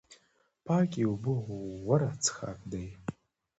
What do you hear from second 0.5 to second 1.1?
پاکې